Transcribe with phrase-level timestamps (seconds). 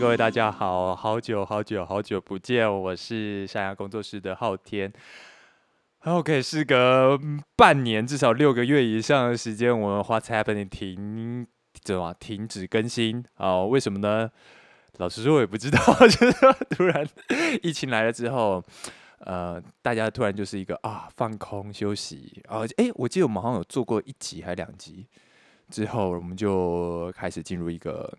[0.00, 4.90] 各位大家好，好久好久好久不见，我是山羊工作室的昊天。
[6.04, 7.20] OK，事隔
[7.54, 11.46] 半年，至少六个月以上的时间，我们 What's Happening 停
[11.84, 13.62] 怎么停止更新啊？
[13.62, 14.30] 为什么呢？
[14.96, 15.78] 老实说，我也不知道，
[16.08, 16.32] 就是
[16.70, 17.06] 突然
[17.62, 18.64] 疫情来了之后，
[19.18, 22.62] 呃，大家突然就是一个啊放空休息啊。
[22.78, 25.06] 哎，我记得我们好像有做过一集还是两集，
[25.68, 28.10] 之后我们就开始进入一个。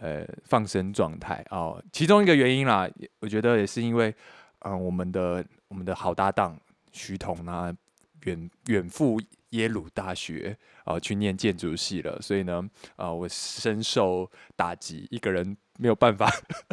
[0.00, 2.88] 呃，放生状态哦，其中一个原因啦，
[3.18, 4.14] 我觉得也是因为，
[4.60, 6.56] 嗯，我们的我们的好搭档
[6.92, 7.76] 徐彤呢，
[8.22, 12.62] 远远赴耶鲁大学啊去念建筑系了，所以呢，
[12.94, 16.30] 啊，我深受打击，一个人没有办法，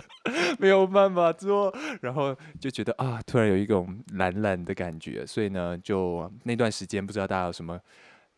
[0.59, 7.79] 没有办法做，然后就觉得啊，突然有一种懒懒的感觉，所以呢，就那段时间不知道大家有什么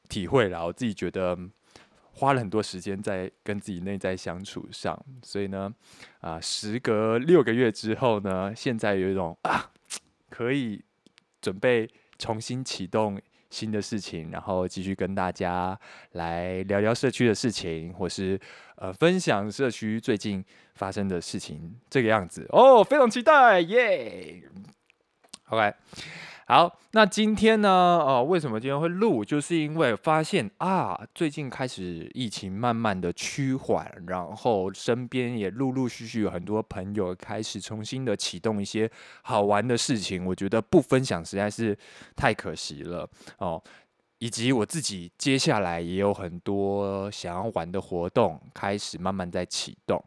[0.08, 1.38] 体会啦，我自己觉得。
[2.18, 5.72] 花了很多时间在跟自己内在相处上，所以呢，
[6.20, 9.70] 啊，时隔六个月之后呢，现在有一种啊，
[10.32, 10.84] 可以
[11.40, 11.88] 准备
[12.18, 15.80] 重新启动新的事情，然后继续跟大家
[16.14, 18.40] 来聊聊社区的事情，或是
[18.78, 20.44] 呃分享社区最近
[20.74, 24.42] 发生的事情，这个样子哦，非常期待耶
[25.50, 25.76] ！OK。
[26.50, 27.70] 好，那今天呢？
[27.70, 29.26] 哦，为什么今天会录？
[29.26, 38.90] 就是因为发现啊，最近开始疫情慢慢的趋缓，然后身边也陆陆续续有很多朋友开始重新的启动一些
[39.24, 40.26] 好玩的事情。
[40.26, 41.78] 我觉得不分享实在是
[42.16, 43.06] 太可惜了
[43.40, 43.62] 哦。
[44.20, 50.02] 以及我自己接下来也有很多想要玩的活动，开始慢慢在启动。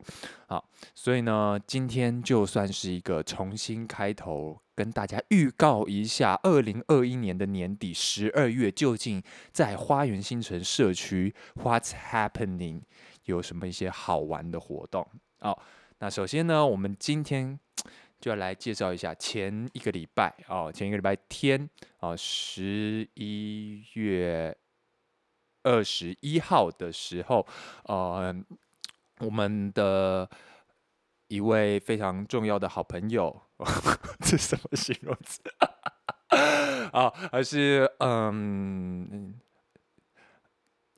[0.46, 4.58] 好，所以呢，今天就算是一个重新开头。
[4.80, 12.80] 跟大家预告一下，二零二一年的年底十二月，究竟在花园新城社区 What's happening
[13.26, 15.06] 有什么一些好玩的活动？
[15.40, 15.54] 哦，
[15.98, 17.60] 那首先呢，我们今天
[18.18, 21.68] 就要来介绍一下前一个礼拜哦，前一个礼拜天
[21.98, 24.56] 哦，十一月
[25.62, 27.46] 二十一号的时候，
[27.84, 28.34] 呃，
[29.18, 30.26] 我们的
[31.28, 33.42] 一位非常重要的好朋友。
[34.20, 35.40] 这什么形容词
[36.92, 37.12] 啊？
[37.32, 39.34] 而是嗯，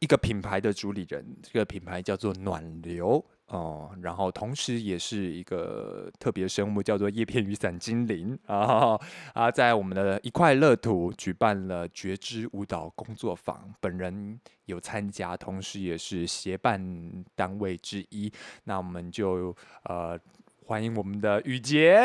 [0.00, 8.98] 一个品牌的主理人，这个品牌叫做暖流哦，然后同时也是一个特别生物，叫做叶片雨伞精灵啊
[9.34, 18.32] 啊，在我们的一块乐土举办了觉知舞蹈工作坊，本人有参加，同时也是协办单位之一。
[18.64, 20.18] 那我们就呃。
[20.66, 21.98] 欢迎我们的雨杰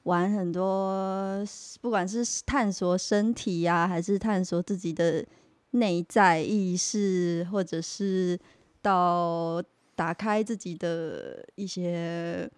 [0.02, 1.42] 玩很多，
[1.80, 5.24] 不管是探索身体呀，还是探索自己的
[5.70, 8.36] 内在意识，或者是
[8.82, 9.62] 到
[9.94, 12.50] 打开自己的一些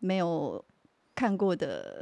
[0.00, 0.62] 没有
[1.14, 1.98] 看过的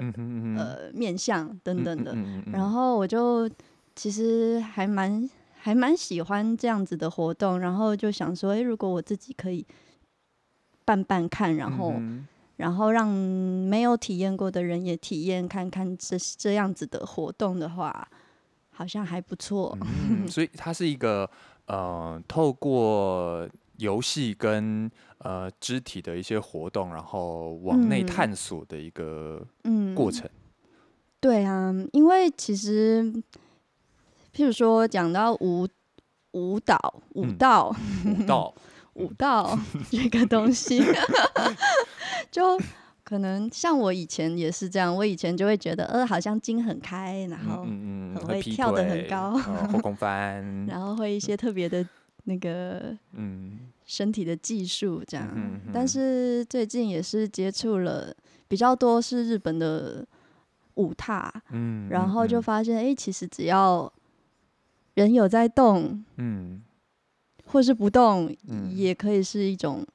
[0.56, 2.16] 呃面相等等的，
[2.50, 3.48] 然后我就
[3.94, 5.30] 其实还蛮。
[5.66, 9.66] 还蛮喜欢这样子的活动，然后就想说，哎，如果我自己可以
[10.84, 11.92] 办办看，然后
[12.54, 18.08] 然后让没有体验过的人也体验看看这这样子的活动的话，
[18.70, 19.76] 好像还不错。
[20.28, 21.28] 所以它是一个
[21.64, 23.48] 呃，透过
[23.78, 29.44] 游戏跟呃肢体的一些活动，然后往内探索的一个
[29.96, 30.30] 过程。
[31.18, 33.12] 对啊，因为其实。
[34.36, 35.66] 譬如说，讲到舞
[36.32, 36.76] 舞蹈、
[37.14, 37.74] 舞蹈、
[38.04, 38.54] 舞蹈、
[38.92, 39.58] 舞蹈
[39.90, 40.82] 这个东西，
[42.30, 42.60] 就
[43.02, 44.94] 可能像我以前也是这样。
[44.94, 49.38] 我以前就会觉得，呃，好像筋很开，然后很会跳得很高，
[49.72, 51.82] 后空翻，然后会一些特别的
[52.24, 55.26] 那个， 嗯，身体的技术这样。
[55.72, 58.14] 但是最近也是接触了
[58.48, 60.06] 比较多是日本的
[60.74, 63.90] 舞踏，嗯，然后就嗯发现，哎、其实只要
[64.96, 66.62] 人有在动，嗯
[67.44, 69.87] 或是不动，嗯也可以是一种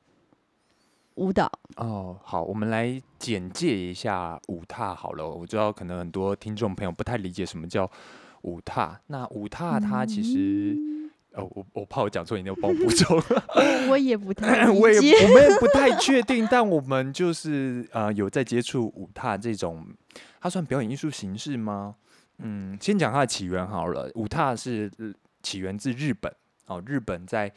[1.16, 1.52] 舞蹈。
[1.76, 5.28] 哦，好，我们来简介一下舞踏好了。
[5.28, 7.90] 我知道可能很多听众朋友不太理解什么叫
[8.44, 9.02] 舞踏。
[9.08, 13.20] 那舞踏它其实，嗯哦，我我怕我讲错，你要帮我补充。
[13.90, 14.98] 我也不太 我也。
[14.98, 19.84] 我们也不太确定，但我们就是呃有在接触舞踏这种，
[20.40, 21.96] 它算表演艺术形式吗？
[22.42, 24.10] 嗯，先讲它的起源好了。
[24.16, 26.34] 五踏是呃起源自日本
[26.66, 27.52] 哦，日本在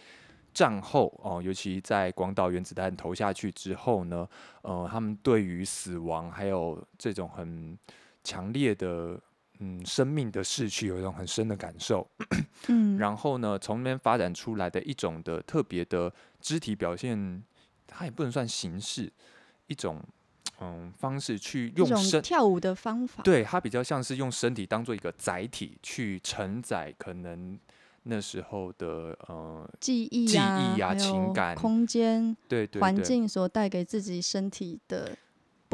[0.52, 4.28] 战后哦，尤其在广岛原子弹投下去之后呢，
[4.62, 7.76] 呃，他们对于死亡还有这种很
[8.22, 9.20] 强烈的
[9.58, 12.08] 嗯生命的逝去有一种很深的感受。
[12.68, 17.42] 嗯，然后呢，从那边发展出来的一种的特别的肢体表现，
[17.86, 19.12] 它也不能算形式，
[19.66, 20.00] 一种
[20.60, 23.22] 嗯方式去用身，跳舞的方法。
[23.22, 27.58] 对它比较像是用身体当做一个载体去承载可能
[28.04, 35.16] 那时候的呃，记忆记啊，忆啊情感空间、环对对环，境所带给自己身体的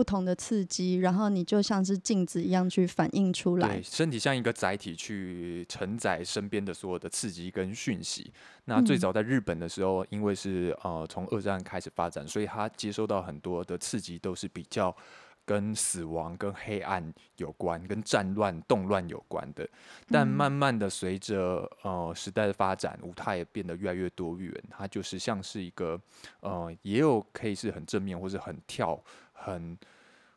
[0.00, 3.82] 不同的刺激，然后你就像是镜子一样去反映出来对，。
[3.82, 8.32] 身体像一个载体去承载身边的所有的刺激跟讯息。
[8.64, 14.96] 那最嗯早在日本的时候，因为是呃从二战开始发展，所以他接收到很多的刺激都是比较
[15.44, 19.68] 跟死亡、跟黑暗有关、跟战乱、动乱有关的。
[20.08, 26.00] 但嗯慢慢的随着呃时代的发展，舞台也变得越来越多元，它就是像是一个
[26.40, 28.98] 呃也有可以是很正面或是很跳
[29.44, 29.76] 很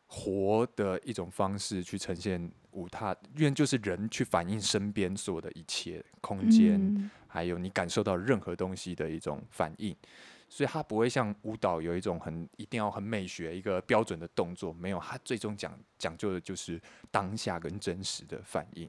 [0.08, 7.10] 活的一种方式去呈现舞踏，因为就是人去反映身边所有的一切空间，嗯。
[7.28, 9.96] 还有你感受到任何东西的一种反应，
[10.48, 16.80] 所以它不会像舞蹈有一种很一定要很美学一个标准的动作，没有，它最终讲讲究的就是
[17.10, 18.88] 当下跟真实的反应。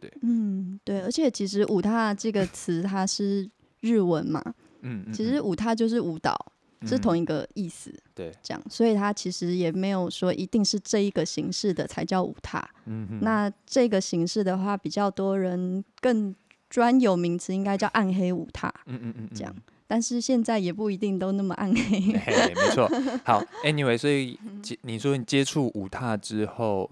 [0.00, 0.12] 对。
[0.22, 3.48] 嗯，对，而且其实舞踏这个词它是
[3.78, 4.42] 日文嘛，
[4.80, 6.36] 嗯，嗯其实舞踏就是舞蹈，
[6.84, 7.94] 是同一一个意思。
[8.14, 12.68] 对，这样，所以它其实也没有说一定是这一个形式的才叫舞踏。
[12.86, 16.34] 嗯哼那这个形式的话，比较多人更
[16.68, 22.00] 专有名词应该叫暗黑舞踏，嗯嗯嗯，这样嗯但是现在也不一定都那么暗黑。
[22.00, 22.88] 嘿，没错。
[23.24, 26.90] 好，anyway，所以嗯接你说你接触舞踏之后，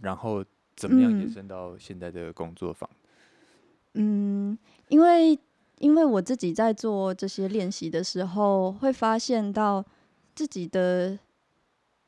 [0.00, 0.44] 然后
[0.76, 2.88] 怎么样延嗯伸到现在的工作坊？
[3.94, 4.56] 嗯，
[4.88, 5.36] 因为
[5.78, 9.84] 因为我自己在做这些练习的时候，会发现到
[10.34, 11.18] 自己的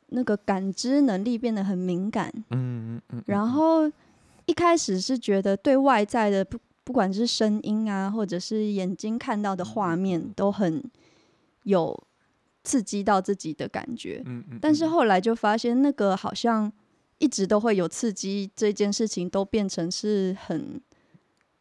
[0.08, 3.90] 那个感知能力变得很敏感，嗯嗯嗯，然后
[4.46, 10.82] 一开始是觉得对外在的不不管是声音啊，或者是眼睛看到的画面，都很
[11.64, 12.02] 有
[12.64, 14.22] 刺激到自己的感觉。
[14.24, 14.90] 嗯嗯，但是嗯。
[14.90, 16.72] 后来就发现，那个好像
[17.18, 20.80] 一直都会有刺激，这件事情都变成是很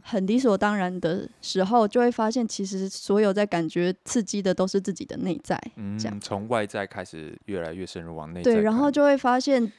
[0.09, 5.59] 很理所当然的时候，就会发现其实所有在感觉刺激的都是自己的内在。
[6.00, 9.69] 这样嗯，从外在开始越来越深入往内在对，然后就会发现，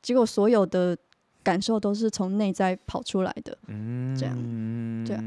[0.00, 0.96] 结果所有的
[1.42, 3.58] 感受都是从内在跑出来的。
[3.66, 5.22] 嗯这样对啊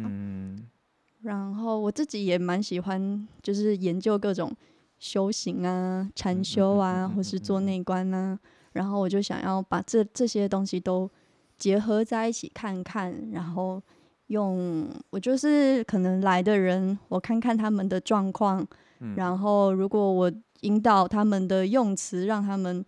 [1.22, 4.56] 然后我自己也蛮喜欢，就是研究各种
[5.00, 8.40] 修行啊、嗯禅修啊，或是做内观啊。
[8.72, 11.10] 然后我就想要把这这些东西都
[11.58, 13.82] 结合在一起看看，然后
[14.30, 18.66] 用我就是可能来的人，我看看他们的状况，
[19.00, 19.16] 嗯。
[19.16, 20.32] 然后如果我
[20.62, 22.84] 引导他们的用词，让他们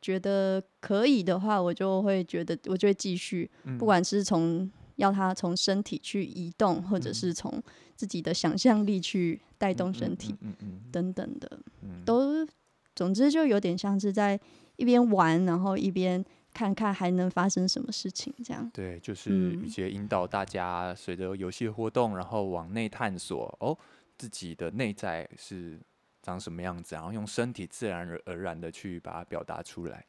[0.00, 3.78] 觉得可以的话，我就会觉得我就会继续，嗯。
[3.78, 7.14] 不管是从要他从身体去移动，或者嗯。
[7.14, 7.62] 是从
[7.94, 10.80] 自己的想象力去带动身体嗯嗯。
[10.90, 12.46] 等等的，嗯，都
[12.94, 14.40] 总之就有点像是在
[14.76, 18.68] 一边玩，然后一边看看还能发生什么事情这样。
[18.74, 23.76] 对，就是嗯一些引导大家随着游戏活动，然后往内探索哦，
[24.16, 25.78] 自己的内在是
[26.22, 30.04] 长什么样子，然后用身体自然而而然的去把它表达出来。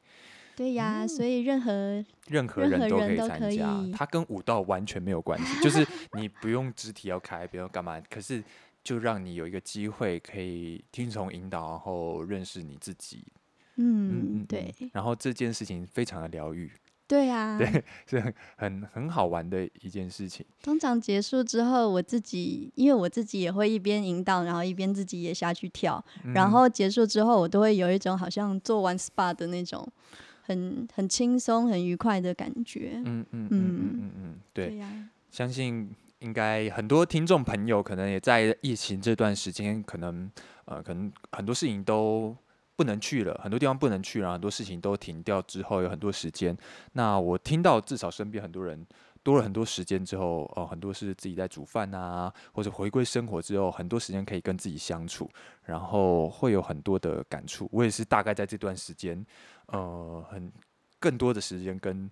[0.56, 8.44] 对呀，所以任何任何人都可以参加，以它跟武道完全没有关系， 就是你不用肢体要开，不用干嘛，可是
[8.84, 13.24] 就让你有一个机会可以听从引导，然后认识你自己。
[13.82, 14.74] 嗯，对。
[14.94, 16.70] 然后这件事情非常的疗愈，
[17.08, 17.58] 对啊，
[18.06, 20.46] 是很很很好玩的一件事情。
[20.62, 29.88] 通常结束之后，我自己因为我自己也会一边引导，然后一边自己也下去跳，然嗯后结束之后，我都会有一种好像做完 SPA 的那种
[30.44, 33.02] 很很轻松、很愉快的感觉。
[33.06, 33.90] 嗯嗯嗯嗯嗯。
[34.02, 40.30] 嗯嗯，对，呀、相信应该很多听众朋友可能也在疫情这段时间，可能
[40.66, 42.36] 呃，可能很多事情都
[42.80, 46.58] 不能去了，很多地方不能去了，很多事情都停掉之后，有很多时间。
[46.94, 48.88] 那我听到至少身边很多人
[49.22, 55.30] 多了很多时间之后，哦，很多是自己在煮饭啊，或者回归生活之后，很多时间可以跟自己相处，
[55.66, 57.68] 然后会有很多的感触。
[57.74, 59.26] 我也是大概在这段时间，
[59.66, 60.50] 呃，很
[61.02, 62.10] 更多的时间跟。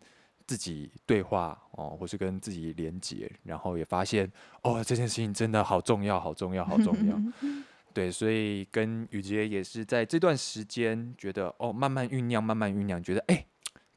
[0.48, 4.32] 自己对话哦，或是跟自己连接，然后也发现
[4.64, 7.22] 哦，这件事情真的好重要，好重要，好重要。
[7.98, 13.44] 对，所以跟雨杰也是在这段时间觉得哦，慢慢酝酿，慢慢酝酿，觉得哎，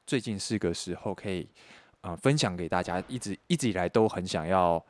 [0.07, 1.47] 最近是个时候可以
[2.01, 3.03] 啊分享给大家。
[3.09, 4.83] 一直一直以来都很想要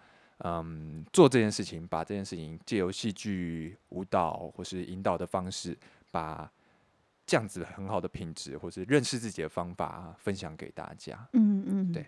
[0.44, 5.76] 嗯做这件事情，把这件事情借由戏剧、舞蹈或是引导的方式
[6.12, 6.48] 把。
[7.26, 11.28] 这样子很好的品质，或是认识自己的方法，分享给大家。
[11.34, 12.04] 嗯嗯，对。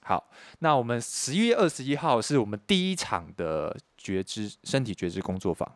[0.00, 5.70] 好，那我们十一月二十一号是我们第一场的觉知身体觉知工作坊，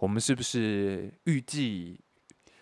[0.00, 2.00] 我们是不是预计？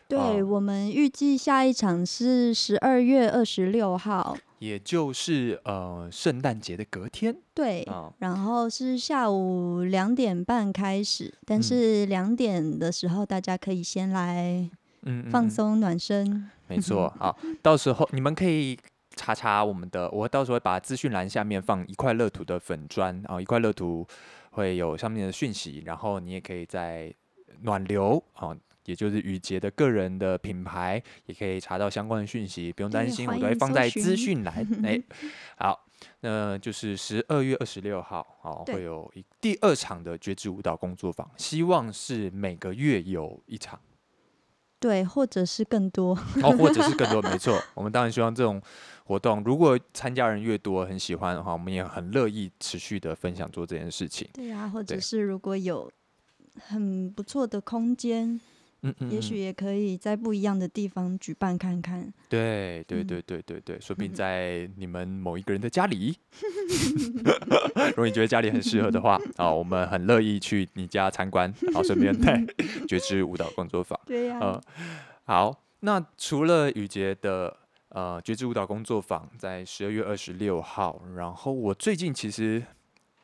[0.07, 7.37] 对，我们预计下一场是十二月二十六号，也就是呃圣诞节的隔天。
[7.55, 14.71] 对，然后是下午两点半开始，但是两点的时候大家可以先来。
[15.03, 17.09] 嗯，放松暖身，没错。
[17.21, 18.77] 好，到时候你们可以
[19.15, 24.05] 查查我们的，我到时候会把资讯栏下面放一块乐图的粉砖啊，一块乐图
[24.51, 27.15] 会有上面的讯息，然后你也可以在
[27.63, 34.67] 暖流啊，也就是雨杰的个人的品牌，也可以查到相关的讯息，不用担心，我都会放在资讯栏。
[34.85, 35.01] 哎，
[35.57, 35.87] 好，
[36.21, 43.79] 那就是十二月二十六号，哦，会有一第二场的觉知舞蹈工作坊，希望是每个月有一场。
[44.81, 47.61] 对，或者是更多，哦，或者是更多，没错。
[47.75, 48.63] 我们当然希望这种
[49.07, 54.29] 活动，如果参加人越多，很喜欢的话，我们也很乐意持续的分享做这件事情。
[54.33, 55.91] 对啊，或者是如果有
[56.67, 58.41] 很不错的空间。
[58.83, 62.15] 嗯嗯，也许也可以在不一样的地方举办看看。
[62.29, 66.17] 对对对对对对， 说不定在你们某一个人的家里，
[67.91, 72.41] 如果你觉得家里很适合的话，啊， 我们很乐意去你家参观，然后顺便带
[72.87, 73.99] 觉知舞蹈工作坊。
[74.07, 74.61] 对呀。
[75.25, 77.57] 好，那除了雨杰的
[77.89, 82.63] 呃觉知舞蹈工作坊在十二月二十六号，然后我最近其实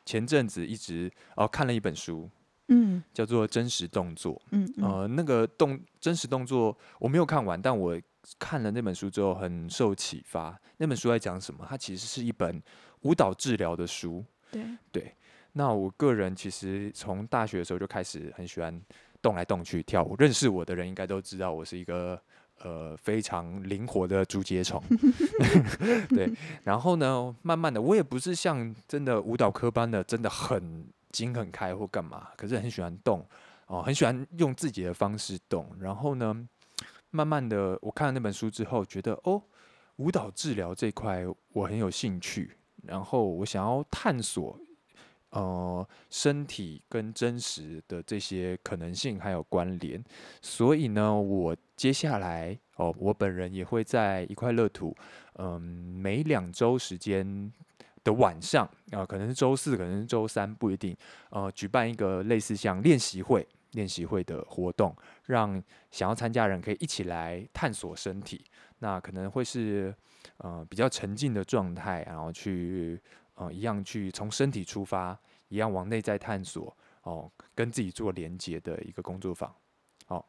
[0.05, 2.29] 前阵子一直哦看了一本书。
[2.67, 4.41] 嗯，叫做真实动作。
[4.51, 7.99] 嗯，呃，那个动真实动作我没有看完，但我
[8.39, 10.59] 看了那本书之后很受启发。
[10.77, 11.65] 那本书在讲什么？
[11.69, 12.61] 它其实是一本
[13.01, 14.25] 舞蹈治疗的书。
[14.51, 15.15] 对对。
[15.53, 18.81] 那我个人其实从大学的时候就开始很喜欢
[19.21, 20.15] 动来动去跳舞。
[20.17, 22.19] 认识我的人应该都知道，我是一个
[22.61, 24.81] 呃非常灵活的竹节虫。
[26.09, 26.33] 对。
[26.65, 30.87] 然后呢，慢慢的，我也不是像真的舞蹈科班的，真的很。
[31.15, 33.25] 筋很开或干嘛，可是很喜欢动
[33.67, 35.65] 哦，很喜欢用自己的方式动。
[35.79, 36.47] 然后呢，
[37.11, 39.41] 慢慢的，我看了那本书之后，觉得哦，
[39.95, 42.57] 舞蹈治疗这块我很有兴趣。
[42.83, 44.59] 然后我想要探索，
[45.29, 50.03] 呃，身体跟真实的这些可能性还有关联。
[50.41, 54.95] 所以呢，我接下来哦，我本人也会在一块乐土，
[55.35, 57.51] 嗯，每两周时间。
[58.05, 60.95] 的晚上啊，可能是周四，可能是周三，不一定。
[61.31, 64.95] 呃，举办一个类似像练习会、练习会的活动，
[65.25, 68.45] 让想要参加人可以一起来探索身体。
[68.79, 69.93] 那可能会是
[70.37, 73.01] 呃比较沉浸的状态，然后去
[73.33, 79.53] 呃一样去从身体出发，一样往内在探索哦，跟自己做连接的一个工作坊。
[80.07, 80.23] 哦，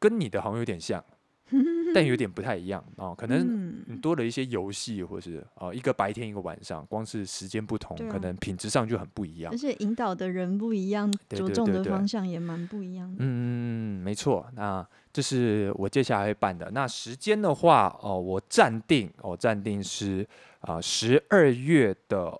[0.00, 1.02] 跟你的好像有点像。
[1.94, 9.52] 但有点不太一样哦，可能你多了一些游戏，或是哦一个白天一个晚上，光是时间不同，可能品质上就很不一样。
[9.52, 13.16] 而且引导的人不一样，着重的方向也蛮不一样的。
[13.20, 14.46] 嗯，没错。
[14.54, 16.70] 那这是我接下来会办的。
[16.72, 20.26] 那时间的话，哦，我暂定，我暂定是
[20.60, 22.38] 啊十二月的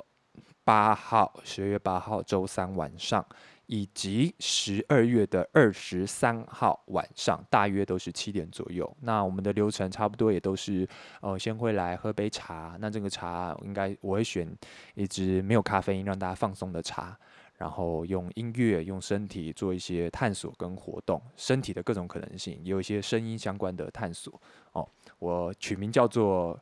[0.64, 3.24] 八号，十二月八号周三晚上。
[3.68, 8.96] 以及十二月的二十三号晚上，大约都是七点左右。
[9.00, 10.88] 那我们的流程差不多也都是，
[11.20, 12.76] 呃，先会来喝杯茶。
[12.80, 14.50] 那这个茶应该我会选
[14.94, 17.16] 一支没有咖啡因，让大家放松的茶。
[17.58, 24.40] 然后用音乐、用身体做一些探索跟活动，身体的各种可能性，也有一些声音相关的探索。
[24.72, 26.58] 哦，我取名叫做。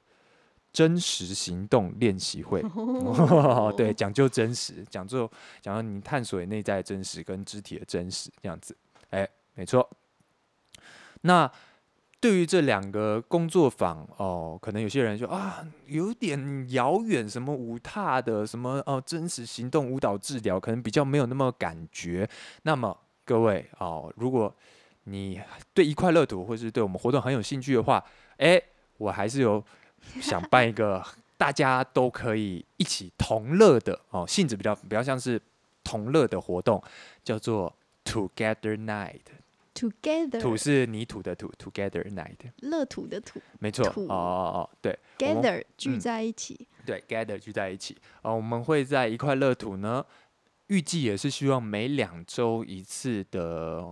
[0.76, 2.62] 真实行动练习会，
[3.78, 5.30] 对， 讲究真实，讲究
[5.62, 8.76] 讲究你探索内在真实跟肢体的真实这样子，
[9.08, 9.88] 哎，没错。
[11.22, 11.50] 那
[12.20, 22.28] 对于这两个工作坊哦，可能有些人说啊，有点遥远，什么舞踏的，什么哦，真实行动舞蹈治疗，可能比较没有那么感觉。
[22.64, 24.54] 那么各位哦，如果
[25.04, 25.40] 你
[25.72, 28.04] 对一块乐土或是对我们活动很有兴趣的话，
[28.36, 28.60] 哎，
[28.98, 29.64] 我还是有
[30.20, 31.04] 想办一个
[31.36, 35.40] 大家都可以一起同乐的哦，性质比较比较像是
[35.84, 36.82] 同乐的活动，
[37.22, 39.20] 叫做 Together Night。
[39.74, 43.86] Together，土是泥土的土，Together Night，乐土的土没错。
[43.86, 46.66] 哦土哦哦，对，gather 聚嗯在一起。
[46.86, 47.94] 对，Gather 聚在一起。
[48.22, 50.02] 哦，我们会在一块乐土呢，
[50.68, 53.84] 预计也是希望每两周一次的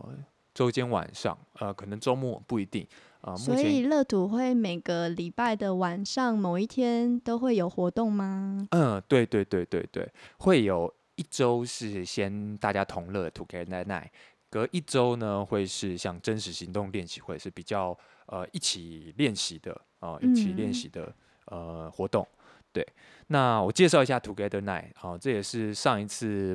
[0.55, 2.87] 周间晚上，呃，可能周末不一定。
[3.25, 8.69] 啊、所以乐土会每个礼拜的晚上某一天都会有活动吗？
[8.73, 14.09] 嗯，对对对对对，会有一周是先大家同乐 Together Night，
[14.51, 21.15] 隔一周呢会是像真实行动练习会，是比较呃一起练习的啊、一起练嗯习的
[21.47, 22.29] 呃活动。
[22.73, 22.87] 对，
[23.29, 26.55] 那我介绍一下 Together Night 啊、这也是上一次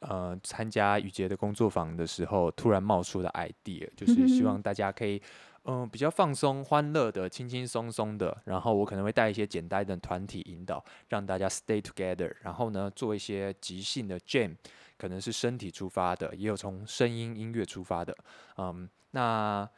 [0.00, 5.22] 呃参加雨杰的工作坊的时候突然冒出的 idea，就是希望大家可以。
[5.68, 14.54] 嗯，比较放松、欢乐的、轻轻松松的，然后我可能会带一些简单的团体引导，让大家 stay together，然后呢做一些即兴的 jam，
[14.96, 18.16] 可能是身体出发的，也有从声音音乐出发的，
[18.58, 19.68] 嗯，那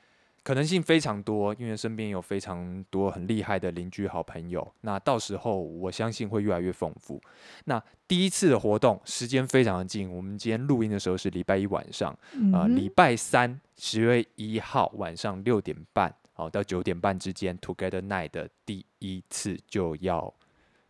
[0.49, 7.21] 可能性非常多，因为身边有非常多很厉害的邻居好朋友，那到时候我相信会越来越丰富。
[7.67, 12.19] 那第一次的活动时间非常的近，我们今天录音的时候是礼拜一晚上，
[12.55, 20.33] 啊、礼拜三十月一号晚上六点半，好、到九点半之间，Together Night 的第一次就要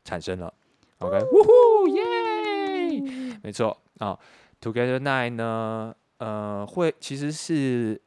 [0.04, 0.54] 产生了。
[0.98, 3.38] OK，呜呼耶！
[3.42, 4.16] 没错啊、
[4.60, 8.00] t o g e t h e r Night 呢，呃，会其实是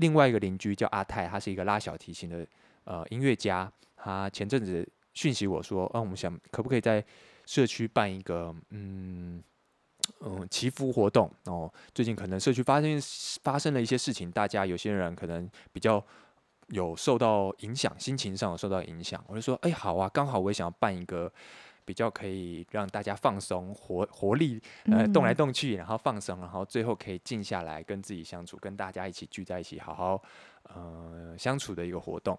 [0.00, 2.46] 另外一个邻居叫阿泰，他是一个拉小提琴的
[2.84, 7.04] 呃音乐家，他前阵子讯息我说，嗯、我们想可不可以在
[7.46, 9.42] 社区办一个嗯
[10.20, 11.30] 嗯祈福活动？
[11.44, 13.00] 哦，最近可能社区发生
[13.42, 16.04] 发生了一些事情，大家有些人可能比较
[16.68, 21.30] 有受到影响，心情上有受到影响，我就说，哎，好啊，刚好我也想要办一个
[21.90, 30.22] 比较可以让大家放松、活活力，呃，动来嗯动去，然后放松，然后最后可以静下来跟自己相处，跟大家一起聚在一起，好好
[30.72, 32.38] 呃相处的一个活动。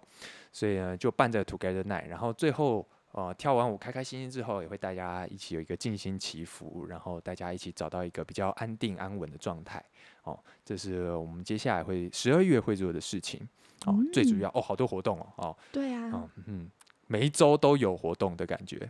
[0.50, 9.84] 所以呢，就办这个 Together Night，然后最后呃跳完舞开开心心之后，也会大家一起有一个静心祈福，然后大家一起找到一个比较安定安稳的状态。
[10.22, 13.46] 哦，这是我们接下来会十二月会做的事情。
[13.84, 16.70] 哦，最主嗯要哦，好多活动哦，哦，对啊嗯，，嗯，
[17.08, 18.88] 每一周都有活动的感觉。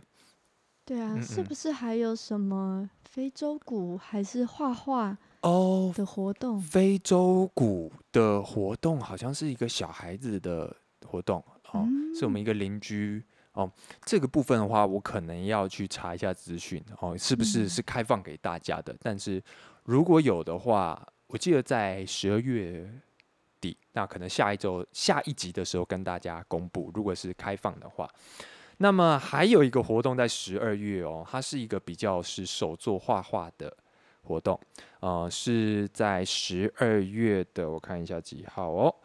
[0.85, 6.59] 对啊，嗯嗯是不是还有什么非洲鼓还是画画哦，的活动？
[6.59, 13.71] 非洲鼓的活动好像是一个小孩子的活动哦，是我们一个邻居哦。
[14.05, 18.95] 这个部分的话，我可能要去查一下资讯哦，是不是嗯是开放给大家的？
[19.01, 19.41] 但是
[19.83, 22.89] 如果有的话，我记得在十二月
[23.61, 26.91] 底，那可能下一周下一集的时候跟大家公布。
[26.93, 28.09] 如果是开放的话。
[28.77, 33.75] 那么还有一个活动在十二月哦，它是一个比较是手作画画的
[34.23, 34.59] 活动，
[34.99, 38.95] 呃，是在十二月的，我看一下几号哦，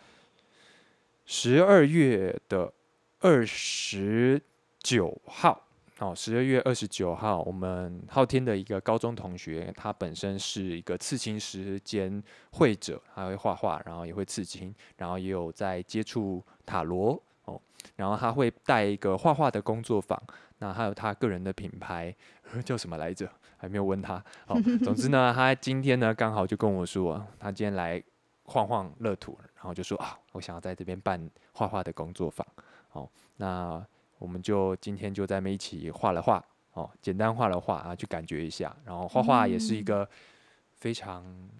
[1.26, 2.72] 十二月的
[3.20, 4.40] 二十
[4.80, 5.64] 九号。
[6.00, 17.60] 哦，十二月二十九号，我们昊天的一个高中同学，他本身是一个刺青师兼绘者，他会画画，然后也会刺青，然后也有在接触塔罗哦，
[17.96, 20.20] 然后他会带一个画画的工作坊，
[20.58, 22.14] 那还有他个人的品牌
[22.64, 23.28] 叫什么来着？
[23.56, 24.22] 还没有问他。
[24.46, 28.02] 哦，总之呢，他今天呢刚好就跟我说，他今天来
[28.44, 32.46] 晃晃乐土，然后就说啊，我想要在这边办画画的工作坊。
[32.92, 33.84] 哦，那
[34.18, 38.74] 我们就今天就在那边一起画了画，哦，简单画了画啊，去感觉一下。
[38.84, 40.08] 然后画画也是一嗯个
[40.76, 41.50] 非常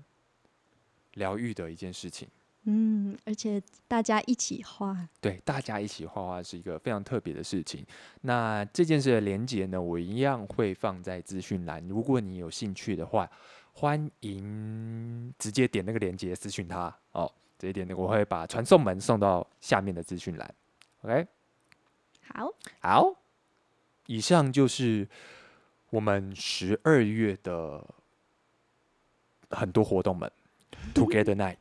[1.15, 2.29] 疗愈的一件事情。
[2.29, 2.38] 嗯，
[3.25, 7.85] 而且大家一起画，对，大家一起画画是一个非常特别的事情。
[8.23, 11.87] 那这件事的连接呢，我一样会放在资讯栏。
[11.89, 13.31] 如果你有兴趣的话，
[13.73, 17.31] 欢迎直接点那个连接私讯他哦。
[17.59, 20.55] 这一点那个，我会把传送门送到下面的资讯栏。
[21.03, 21.27] OK，
[22.33, 23.15] 好，好，
[24.07, 25.09] 以上就是
[25.91, 27.85] 我们十二月的
[29.51, 30.31] 很多活动们，
[30.95, 31.57] Together Night、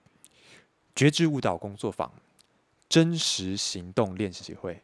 [0.98, 2.12] 觉知舞蹈工作坊、
[2.90, 4.82] 真实行动练习会，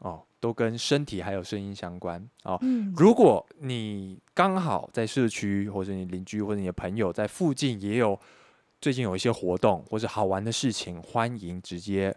[0.00, 2.22] 哦，都跟身体还有声音相关。
[2.42, 2.58] 哦。
[2.60, 8.18] 嗯，如果你刚好在社区，或者你邻居或者你的朋友在附近也有
[8.78, 12.14] 最近有一些活动或者好玩的事情，欢迎直接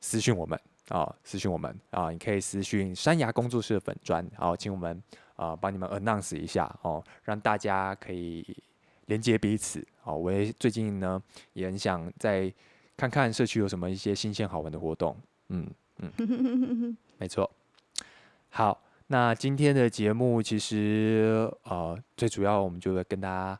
[0.00, 0.58] 私讯我们。
[0.88, 1.72] 啊，私讯我们。
[1.90, 5.00] 啊，你可以私讯山崖工作室的粉砖，好，请我们
[5.36, 8.44] 啊帮你们 announce 一下哦，让大家可以
[9.06, 9.86] 连接彼此。
[10.00, 12.52] 好，我也最近呢也很想再
[12.96, 15.16] 看看社区有什么一些新鲜好玩的活动。
[15.48, 15.66] 嗯
[15.98, 17.50] 嗯， 没错。
[18.48, 23.58] 好，那今天的节目其实呃最主要我们就会跟大家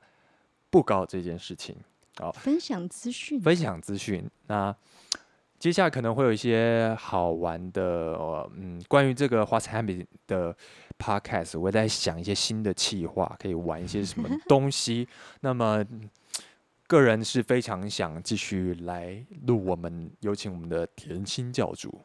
[0.71, 1.77] 布告这件事情。
[2.17, 4.31] 好，分享资讯，分享资讯。
[4.47, 4.75] 那
[5.65, 10.55] 接下来可能会有一些好玩的，呃，嗯，关于这个花彩 happy 的
[10.99, 15.09] podcast，我在想一些新的企划，可以玩一些什么东西。
[15.41, 15.83] 那么，
[16.87, 21.99] 个人是非常想继续来录我们，有请我们的甜心教主。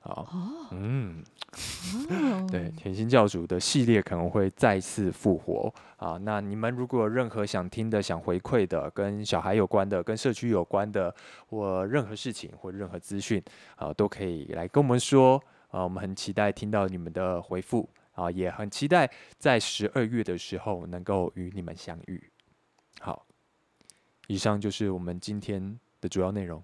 [0.00, 1.24] 好，嗯。
[2.50, 6.18] 对，甜心教主的系列可能会再次复活啊！
[6.20, 11.14] 那你们如果有任何想听的、想回馈的，跟小孩有关的、跟社区有关的，
[11.46, 13.42] 或任何事情或任何资讯
[13.76, 15.82] 啊，都可以来跟我们说啊！
[15.84, 22.22] 我们很期待听到你们的回复啊，也很期待在十二月的时候能够与你们相遇。
[23.00, 23.24] 好，
[24.26, 26.62] 以上就是我们今天的主要内容。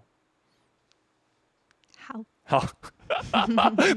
[1.97, 2.23] 好。
[2.45, 2.65] 好，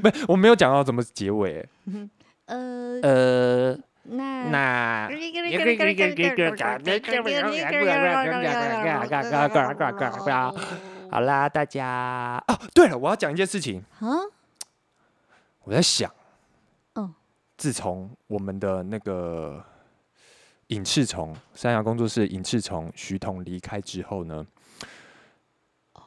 [0.02, 1.66] 没，我没有讲到怎么结尾。
[2.46, 5.08] 呃呃，那那，
[11.10, 14.06] 好啦，大家哦，对了，我要讲一件事情啊。
[15.64, 16.08] 我在想，
[16.94, 17.12] 嗯，
[17.56, 19.64] 自从我们的那个
[20.68, 24.46] 影视虫三洋工作室影视虫徐彤离开之后呢，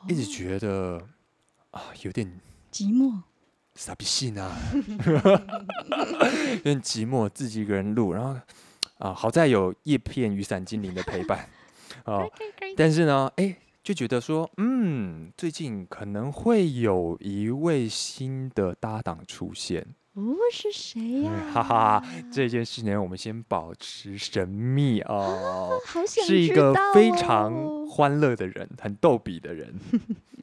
[0.08, 1.02] 一直觉得。
[1.72, 2.28] 啊，有点
[2.72, 3.14] 寂寞，
[3.76, 8.36] 傻逼信啊， 有点寂寞，自己一个人录，然后
[8.98, 11.48] 啊，好在有叶片雨伞精灵的陪伴。
[12.06, 12.28] 哦，
[12.76, 21.32] 但是呢，哎，就觉得说，嗯，最近可能会有一位新的搭档出现，哦，是谁呀？
[21.54, 29.80] 哈哈，这件事呢，我们先保持神秘哦，好想是一个非常欢乐的人，很逗比的人。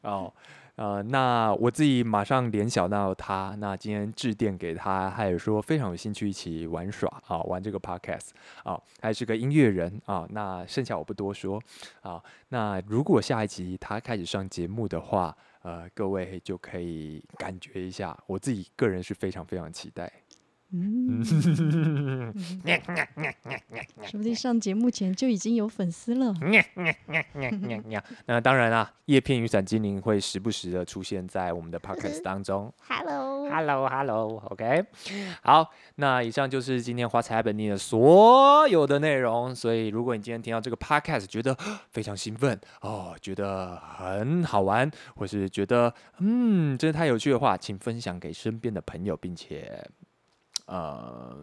[0.03, 0.33] 哦。
[0.77, 8.29] 呃，那我自己马上联想到他，那今天致电给他，他也说非常有兴趣一起玩耍啊，玩这个 podcast
[8.63, 10.27] 啊，还是个音乐人啊。
[10.31, 11.61] 那剩下我不多说
[12.03, 12.23] 啊。
[12.51, 20.13] 那如果下一集他开始上节目的话，呃，各位就可以感觉一下，我自己个人是非常非常期待。
[20.73, 21.23] 嗯，
[24.03, 26.35] 说不定上节目前就已经有粉丝了。
[28.27, 32.73] 那当然啦，叶片雨伞精灵会时不时的出现在我们的 podcast 当中。
[32.89, 34.85] Hello，Hello，Hello，OK。
[35.43, 39.55] 好，那以上就是今天花彩本地的所有的内容。
[39.55, 41.57] 所以，如果你今天听到这个 podcast，觉得
[41.93, 49.89] 非常兴奋哦，觉得很好玩，或是觉得嗯，真的太有趣的话，请分享给身边的朋友，并且。
[50.67, 51.37] 呃，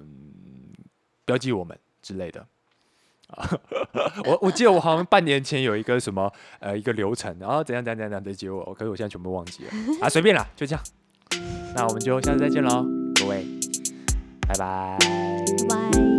[1.25, 2.45] 标记我们之类的，
[4.25, 9.71] 我我记得我好像半年前有一个什么呃一个流程，然后怎样怎样怎样的结果，可是我现在全部忘记了。
[10.01, 10.83] 啊，随便了，就这样，
[11.75, 12.85] 那我们就下次再见喽，
[13.19, 13.45] 各位，
[14.47, 16.12] 拜拜。